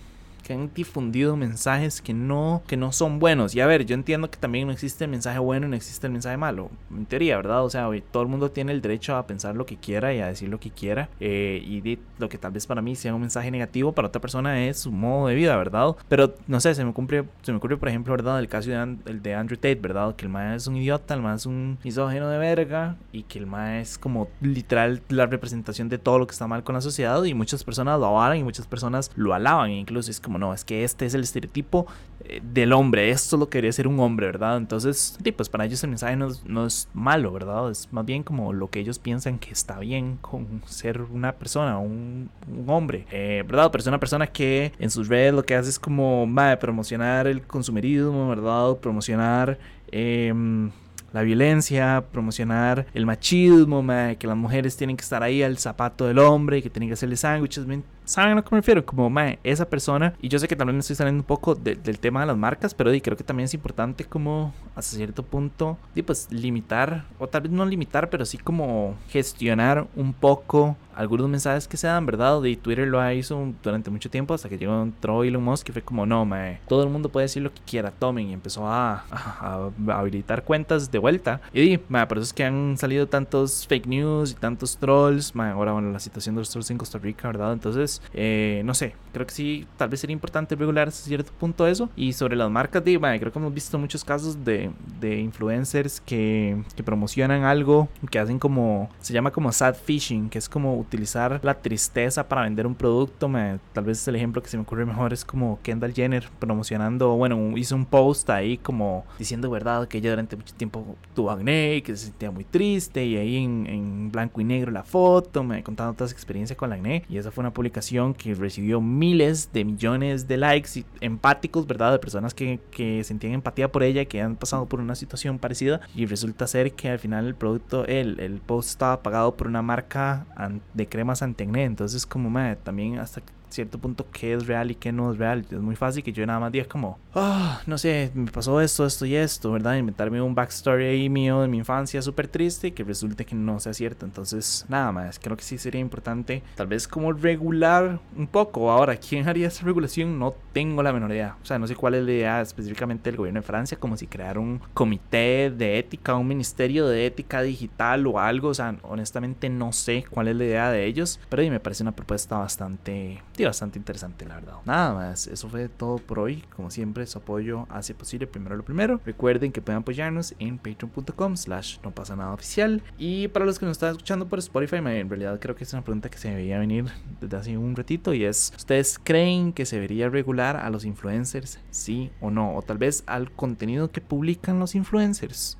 que 0.51 0.57
han 0.57 0.73
difundido 0.73 1.37
mensajes 1.37 2.01
que 2.01 2.13
no, 2.13 2.61
que 2.67 2.75
no 2.75 2.91
son 2.91 3.19
buenos. 3.19 3.55
Y 3.55 3.61
a 3.61 3.67
ver, 3.67 3.85
yo 3.85 3.95
entiendo 3.95 4.29
que 4.29 4.37
también 4.37 4.67
no 4.67 4.73
existe 4.73 5.05
el 5.05 5.11
mensaje 5.11 5.39
bueno 5.39 5.67
y 5.67 5.69
no 5.69 5.75
existe 5.75 6.07
el 6.07 6.13
mensaje 6.13 6.35
malo. 6.35 6.69
En 6.91 7.05
teoría, 7.05 7.37
¿verdad? 7.37 7.63
O 7.63 7.69
sea, 7.69 7.87
hoy 7.87 8.01
todo 8.01 8.23
el 8.23 8.29
mundo 8.29 8.51
tiene 8.51 8.73
el 8.73 8.81
derecho 8.81 9.15
a 9.15 9.25
pensar 9.25 9.55
lo 9.55 9.65
que 9.65 9.77
quiera 9.77 10.13
y 10.13 10.19
a 10.19 10.27
decir 10.27 10.49
lo 10.49 10.59
que 10.59 10.71
quiera. 10.71 11.09
Eh, 11.19 11.61
y 11.65 11.99
lo 12.19 12.27
que 12.27 12.37
tal 12.37 12.51
vez 12.51 12.67
para 12.67 12.81
mí 12.81 12.95
sea 12.95 13.15
un 13.15 13.21
mensaje 13.21 13.49
negativo, 13.49 13.93
para 13.93 14.09
otra 14.09 14.21
persona 14.21 14.65
es 14.65 14.79
su 14.79 14.91
modo 14.91 15.27
de 15.27 15.35
vida, 15.35 15.55
¿verdad? 15.55 15.95
Pero 16.09 16.35
no 16.47 16.59
sé, 16.59 16.75
se 16.75 16.83
me 16.83 16.93
cumple, 16.93 17.23
se 17.41 17.51
me 17.51 17.57
ocurre, 17.57 17.77
por 17.77 17.87
ejemplo, 17.87 18.11
¿verdad? 18.11 18.39
El 18.39 18.47
caso 18.47 18.69
de, 18.69 18.97
el 19.05 19.21
de 19.21 19.35
Andrew 19.35 19.57
Tate, 19.57 19.75
¿verdad? 19.75 20.15
Que 20.15 20.25
el 20.25 20.31
mae 20.31 20.55
es 20.55 20.67
un 20.67 20.75
idiota, 20.75 21.13
el 21.13 21.21
mae 21.21 21.35
es 21.35 21.45
un 21.45 21.77
misógeno 21.83 22.27
de 22.29 22.37
verga 22.37 22.97
y 23.11 23.23
que 23.23 23.39
el 23.39 23.47
mae 23.47 23.81
es 23.81 23.97
como 23.97 24.27
literal 24.41 25.01
la 25.09 25.25
representación 25.27 25.87
de 25.87 25.97
todo 25.97 26.19
lo 26.19 26.27
que 26.27 26.33
está 26.33 26.47
mal 26.47 26.63
con 26.63 26.75
la 26.75 26.81
sociedad 26.81 27.23
y 27.23 27.33
muchas 27.33 27.63
personas 27.63 27.99
lo 27.99 28.07
avalan 28.07 28.37
y 28.37 28.43
muchas 28.43 28.67
personas 28.67 29.11
lo 29.15 29.33
alaban. 29.33 29.71
E 29.71 29.77
incluso 29.77 30.11
es 30.11 30.19
como, 30.19 30.37
no, 30.41 30.53
es 30.53 30.65
que 30.65 30.83
este 30.83 31.05
es 31.05 31.13
el 31.13 31.21
estereotipo 31.21 31.87
eh, 32.25 32.41
del 32.43 32.73
hombre, 32.73 33.09
esto 33.11 33.37
lo 33.37 33.49
quería 33.49 33.71
ser 33.71 33.87
un 33.87 33.99
hombre, 33.99 34.25
¿verdad? 34.25 34.57
Entonces, 34.57 35.17
pues 35.37 35.47
para 35.47 35.65
ellos 35.65 35.83
el 35.83 35.91
mensaje 35.91 36.17
no 36.17 36.65
es, 36.65 36.89
malo, 36.93 37.31
¿verdad? 37.31 37.71
Es 37.71 37.87
más 37.91 38.05
bien 38.05 38.23
como 38.23 38.51
lo 38.51 38.69
que 38.69 38.79
ellos 38.79 38.99
piensan 38.99 39.39
que 39.39 39.51
está 39.51 39.79
bien 39.79 40.17
con 40.19 40.61
ser 40.65 41.01
una 41.01 41.31
persona, 41.33 41.77
un, 41.77 42.29
hombre, 42.67 43.05
eh, 43.11 43.43
¿verdad? 43.47 43.69
Pero 43.71 43.81
es 43.81 43.87
una 43.87 43.99
persona 43.99 44.27
que 44.27 44.73
en 44.79 44.89
sus 44.89 45.07
redes 45.07 45.33
lo 45.33 45.43
que 45.43 45.55
hace 45.55 45.69
es 45.69 45.79
como, 45.79 46.27
va 46.33 46.57
promocionar 46.57 47.27
el 47.27 47.41
consumerismo, 47.43 48.27
¿verdad? 48.27 48.75
Promocionar... 48.77 49.57
Em, 49.91 50.71
la 51.13 51.23
violencia, 51.23 52.03
promocionar 52.11 52.87
el 52.93 53.05
machismo, 53.05 53.85
que 54.17 54.27
las 54.27 54.37
mujeres 54.37 54.77
tienen 54.77 54.95
que 54.95 55.03
estar 55.03 55.21
ahí 55.23 55.43
al 55.43 55.57
zapato 55.57 56.07
del 56.07 56.19
hombre 56.19 56.61
que 56.61 56.69
tienen 56.69 56.89
que 56.89 56.93
hacerle 56.93 57.17
sándwiches. 57.17 57.65
¿Saben 58.11 58.33
a 58.33 58.35
lo 58.35 58.43
que 58.43 58.53
me 58.53 58.59
refiero? 58.59 58.85
Como, 58.85 59.09
mae, 59.09 59.39
esa 59.41 59.69
persona, 59.69 60.13
y 60.21 60.27
yo 60.27 60.37
sé 60.37 60.49
que 60.49 60.57
también 60.57 60.75
me 60.75 60.81
estoy 60.81 60.97
saliendo 60.97 61.21
un 61.21 61.25
poco 61.25 61.55
del 61.55 61.97
tema 61.97 62.19
de 62.19 62.25
las 62.25 62.35
marcas, 62.35 62.73
pero 62.73 62.91
creo 63.01 63.15
que 63.15 63.23
también 63.23 63.45
es 63.45 63.53
importante 63.53 64.03
como, 64.03 64.53
hasta 64.75 64.97
cierto 64.97 65.23
punto, 65.23 65.77
y 65.95 66.01
pues 66.01 66.27
limitar, 66.29 67.05
o 67.19 67.27
tal 67.27 67.43
vez 67.43 67.51
no 67.53 67.65
limitar, 67.65 68.09
pero 68.09 68.25
sí 68.25 68.37
como 68.37 68.95
gestionar 69.07 69.87
un 69.95 70.11
poco 70.11 70.75
algunos 70.95 71.29
mensajes 71.29 71.67
que 71.67 71.77
se 71.77 71.87
dan, 71.87 72.05
¿verdad? 72.05 72.43
Y 72.43 72.57
Twitter 72.57 72.87
lo 72.87 73.11
hizo 73.11 73.53
durante 73.63 73.89
mucho 73.89 74.09
tiempo 74.09 74.33
hasta 74.33 74.49
que 74.49 74.57
llegó 74.57 74.81
entró 74.81 75.23
Elon 75.23 75.43
Musk 75.43 75.69
y 75.69 75.71
fue 75.71 75.81
como, 75.81 76.05
no, 76.05 76.25
mae, 76.25 76.59
todo 76.67 76.83
el 76.83 76.89
mundo 76.89 77.09
puede 77.09 77.25
decir 77.25 77.41
lo 77.41 77.53
que 77.53 77.61
quiera, 77.61 77.91
tomen, 77.91 78.27
y 78.27 78.33
empezó 78.33 78.67
a, 78.67 79.05
a, 79.09 79.69
habilitar 79.87 80.43
cuentas 80.43 80.91
de 80.91 80.99
vuelta. 80.99 81.41
Y, 81.53 81.79
mae, 81.89 82.07
por 82.07 82.17
eso 82.17 82.25
es 82.25 82.33
que 82.33 82.43
han 82.43 82.77
salido 82.77 83.07
tantos 83.07 83.65
fake 83.67 83.87
news 83.87 84.31
y 84.31 84.35
tantos 84.35 84.77
trolls, 84.77 85.33
mae, 85.33 85.51
ahora, 85.51 85.71
bueno, 85.73 85.91
la 85.91 85.99
situación 85.99 86.35
de 86.35 86.41
los 86.41 86.49
trolls 86.49 86.69
en 86.71 86.77
Costa 86.77 86.97
Rica, 86.97 87.27
¿verdad? 87.27 87.53
Entonces, 87.53 88.00
eh, 88.13 88.61
no 88.65 88.73
sé, 88.73 88.95
creo 89.13 89.25
que 89.25 89.33
sí, 89.33 89.67
tal 89.77 89.89
vez 89.89 89.99
sería 89.99 90.13
importante 90.13 90.55
regular 90.55 90.87
hasta 90.87 91.03
cierto 91.03 91.31
punto 91.33 91.67
eso. 91.67 91.89
Y 91.95 92.13
sobre 92.13 92.35
las 92.35 92.49
marcas, 92.49 92.83
de, 92.83 92.99
creo 92.99 93.31
que 93.31 93.39
hemos 93.39 93.53
visto 93.53 93.77
muchos 93.77 94.03
casos 94.03 94.43
de, 94.43 94.71
de 94.99 95.19
influencers 95.19 96.01
que, 96.01 96.61
que, 96.75 96.83
promocionan 96.83 97.43
algo 97.43 97.89
que 98.09 98.19
hacen 98.19 98.39
como, 98.39 98.89
se 98.99 99.13
llama 99.13 99.31
como 99.31 99.51
sad 99.51 99.75
fishing, 99.75 100.29
que 100.29 100.37
es 100.37 100.49
como 100.49 100.77
utilizar 100.77 101.39
la 101.43 101.55
tristeza 101.55 102.27
para 102.27 102.43
vender 102.43 102.67
un 102.67 102.75
producto. 102.75 103.29
tal 103.73 103.83
vez 103.83 104.07
el 104.07 104.15
ejemplo 104.15 104.41
que 104.41 104.49
se 104.49 104.57
me 104.57 104.63
ocurre 104.63 104.85
mejor 104.85 105.13
es 105.13 105.25
como 105.25 105.59
Kendall 105.63 105.93
Jenner 105.93 106.29
promocionando, 106.39 107.15
bueno, 107.15 107.57
hizo 107.57 107.75
un 107.75 107.85
post 107.85 108.29
ahí 108.29 108.57
como 108.57 109.05
diciendo 109.17 109.49
verdad 109.49 109.87
que 109.87 109.99
ella 109.99 110.11
durante 110.11 110.35
mucho 110.35 110.53
tiempo 110.55 110.95
tuvo 111.13 111.31
acné 111.31 111.75
y 111.75 111.81
que 111.81 111.95
se 111.95 112.05
sentía 112.05 112.31
muy 112.31 112.43
triste 112.43 113.05
y 113.05 113.17
ahí 113.17 113.37
en, 113.37 113.67
en 113.67 114.11
blanco 114.11 114.41
y 114.41 114.43
negro 114.43 114.71
la 114.71 114.83
foto, 114.83 115.43
me 115.43 115.63
contando 115.63 115.93
toda 115.93 116.07
su 116.07 116.13
experiencia 116.13 116.55
con 116.55 116.69
la 116.69 116.75
acné 116.75 117.03
y 117.09 117.17
esa 117.17 117.31
fue 117.31 117.41
una 117.41 117.53
publicación 117.53 117.80
que 118.13 118.33
recibió 118.35 118.81
miles 118.81 119.51
de 119.53 119.65
millones 119.65 120.27
de 120.27 120.37
likes 120.37 120.85
empáticos, 120.99 121.67
¿verdad? 121.67 121.91
De 121.91 121.99
personas 121.99 122.33
que, 122.33 122.59
que 122.71 123.03
sentían 123.03 123.33
empatía 123.33 123.71
por 123.71 123.83
ella, 123.83 124.05
que 124.05 124.21
han 124.21 124.35
pasado 124.35 124.67
por 124.67 124.79
una 124.79 124.95
situación 124.95 125.39
parecida. 125.39 125.81
Y 125.95 126.05
resulta 126.05 126.47
ser 126.47 126.73
que 126.73 126.89
al 126.89 126.99
final 126.99 127.27
el 127.27 127.35
producto, 127.35 127.85
el, 127.85 128.19
el 128.19 128.39
post 128.39 128.69
estaba 128.69 129.01
pagado 129.03 129.35
por 129.35 129.47
una 129.47 129.61
marca 129.61 130.25
de 130.73 130.87
cremas 130.87 131.21
anti 131.21 131.43
Entonces, 131.43 132.05
como, 132.05 132.29
madre, 132.29 132.57
también 132.57 132.99
hasta 132.99 133.21
cierto 133.51 133.77
punto 133.77 134.05
qué 134.11 134.33
es 134.33 134.47
real 134.47 134.71
y 134.71 134.75
qué 134.75 134.91
no 134.91 135.11
es 135.11 135.17
real. 135.17 135.45
Es 135.49 135.59
muy 135.59 135.75
fácil 135.75 136.03
que 136.03 136.11
yo 136.11 136.25
nada 136.25 136.39
más 136.39 136.51
diga 136.51 136.65
como, 136.65 136.99
ah, 137.13 137.61
no 137.65 137.77
sé, 137.77 138.11
me 138.13 138.31
pasó 138.31 138.61
esto, 138.61 138.85
esto 138.85 139.05
y 139.05 139.15
esto, 139.15 139.51
¿verdad? 139.51 139.75
Inventarme 139.75 140.21
un 140.21 140.35
backstory 140.35 140.85
ahí 140.85 141.09
mío 141.09 141.41
de 141.41 141.47
mi 141.47 141.57
infancia 141.57 142.01
súper 142.01 142.27
triste 142.27 142.67
y 142.67 142.71
que 142.71 142.83
resulte 142.83 143.25
que 143.25 143.35
no 143.35 143.59
sea 143.59 143.73
cierto. 143.73 144.05
Entonces, 144.05 144.65
nada 144.69 144.91
más, 144.91 145.19
creo 145.19 145.37
que 145.37 145.43
sí 145.43 145.57
sería 145.57 145.81
importante 145.81 146.43
tal 146.55 146.67
vez 146.67 146.87
como 146.87 147.13
regular 147.13 147.99
un 148.15 148.27
poco. 148.27 148.71
Ahora, 148.71 148.95
¿quién 148.97 149.27
haría 149.27 149.47
esa 149.47 149.65
regulación? 149.65 150.17
No 150.19 150.33
tengo 150.53 150.83
la 150.83 150.93
menor 150.93 151.11
idea. 151.11 151.37
O 151.41 151.45
sea, 151.45 151.59
no 151.59 151.67
sé 151.67 151.75
cuál 151.75 151.95
es 151.95 152.03
la 152.03 152.11
idea 152.11 152.41
específicamente 152.41 153.09
del 153.09 153.17
gobierno 153.17 153.39
de 153.39 153.45
Francia, 153.45 153.77
como 153.77 153.97
si 153.97 154.07
creara 154.07 154.39
un 154.39 154.61
comité 154.73 155.51
de 155.51 155.79
ética, 155.79 156.15
un 156.15 156.27
ministerio 156.27 156.87
de 156.87 157.05
ética 157.05 157.41
digital 157.41 158.07
o 158.07 158.19
algo. 158.19 158.49
O 158.49 158.53
sea, 158.53 158.75
honestamente 158.83 159.49
no 159.49 159.71
sé 159.73 160.05
cuál 160.09 160.27
es 160.27 160.35
la 160.35 160.45
idea 160.45 160.71
de 160.71 160.85
ellos, 160.85 161.19
pero 161.29 161.41
me 161.51 161.59
parece 161.59 161.83
una 161.83 161.91
propuesta 161.91 162.37
bastante 162.37 163.21
bastante 163.45 163.79
interesante, 163.79 164.25
la 164.25 164.35
verdad. 164.35 164.53
Nada 164.65 164.93
más, 164.93 165.27
eso 165.27 165.49
fue 165.49 165.67
todo 165.67 165.97
por 165.97 166.19
hoy. 166.19 166.43
Como 166.55 166.69
siempre, 166.69 167.05
su 167.07 167.17
apoyo 167.17 167.65
hace 167.69 167.93
posible 167.93 168.27
primero 168.27 168.55
lo 168.55 168.63
primero. 168.63 168.99
Recuerden 169.03 169.51
que 169.51 169.61
pueden 169.61 169.81
apoyarnos 169.81 170.35
en 170.37 170.57
patreon.com 170.57 171.35
slash 171.35 171.77
no 171.83 171.91
pasa 171.91 172.15
nada 172.15 172.33
oficial. 172.33 172.83
Y 172.99 173.27
para 173.29 173.45
los 173.45 173.57
que 173.57 173.65
nos 173.65 173.73
están 173.73 173.91
escuchando 173.91 174.27
por 174.27 174.39
Spotify, 174.39 174.77
en 174.77 175.09
realidad 175.09 175.39
creo 175.39 175.55
que 175.55 175.63
es 175.63 175.73
una 175.73 175.83
pregunta 175.83 176.09
que 176.09 176.17
se 176.17 176.29
debería 176.29 176.59
venir 176.59 176.85
desde 177.19 177.37
hace 177.37 177.57
un 177.57 177.75
ratito 177.75 178.13
y 178.13 178.25
es, 178.25 178.53
¿ustedes 178.55 178.99
creen 179.03 179.53
que 179.53 179.65
se 179.65 179.77
debería 179.77 180.09
regular 180.09 180.40
a 180.41 180.69
los 180.69 180.85
influencers? 180.85 181.59
Sí 181.69 182.11
o 182.19 182.31
no? 182.31 182.55
O 182.55 182.61
tal 182.61 182.77
vez 182.77 183.03
al 183.05 183.31
contenido 183.31 183.91
que 183.91 184.01
publican 184.01 184.59
los 184.59 184.75
influencers 184.75 185.57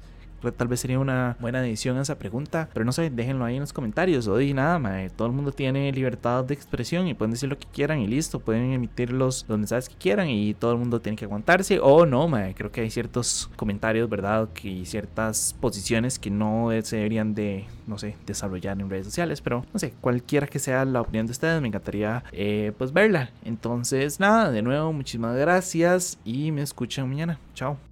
tal 0.57 0.67
vez 0.67 0.79
sería 0.79 0.99
una 0.99 1.37
buena 1.39 1.65
edición 1.65 1.97
a 1.97 2.01
esa 2.01 2.17
pregunta. 2.17 2.69
Pero 2.73 2.85
no 2.85 2.91
sé, 2.91 3.09
déjenlo 3.09 3.45
ahí 3.45 3.55
en 3.55 3.61
los 3.61 3.73
comentarios. 3.73 4.27
O 4.27 4.37
di 4.37 4.53
nada. 4.53 4.81
Todo 5.15 5.27
el 5.27 5.33
mundo 5.33 5.51
tiene 5.51 5.91
libertad 5.91 6.43
de 6.43 6.53
expresión 6.53 7.07
y 7.07 7.13
pueden 7.13 7.31
decir 7.31 7.49
lo 7.49 7.57
que 7.57 7.67
quieran 7.71 7.99
y 7.99 8.07
listo. 8.07 8.39
Pueden 8.39 8.71
emitir 8.71 9.11
los, 9.11 9.47
mensajes 9.49 9.89
que 9.89 9.95
quieran 9.95 10.29
y 10.29 10.53
todo 10.53 10.71
el 10.71 10.77
mundo 10.77 11.01
tiene 11.01 11.15
que 11.15 11.25
aguantarse. 11.25 11.79
O 11.81 12.05
no. 12.05 12.31
Creo 12.55 12.71
que 12.71 12.81
hay 12.81 12.89
ciertos 12.89 13.49
comentarios, 13.55 14.09
¿verdad? 14.09 14.49
Que 14.53 14.85
ciertas 14.85 15.55
posiciones 15.59 16.17
que 16.19 16.29
no 16.29 16.69
se 16.83 16.97
deberían 16.97 17.33
de, 17.33 17.65
no 17.87 17.97
sé, 17.97 18.15
desarrollar 18.25 18.79
en 18.79 18.89
redes 18.89 19.05
sociales. 19.05 19.41
Pero 19.41 19.65
no 19.73 19.79
sé, 19.79 19.93
cualquiera 20.01 20.47
que 20.47 20.59
sea 20.59 20.85
la 20.85 21.01
opinión 21.01 21.25
de 21.25 21.31
ustedes, 21.31 21.61
me 21.61 21.67
encantaría 21.67 22.23
eh, 22.31 22.71
pues 22.77 22.93
verla. 22.93 23.31
Entonces, 23.43 24.19
nada, 24.19 24.51
de 24.51 24.61
nuevo, 24.61 24.93
muchísimas 24.93 25.35
gracias 25.35 26.17
y 26.23 26.51
me 26.51 26.61
escuchan 26.61 27.09
mañana. 27.09 27.39
Chao. 27.53 27.90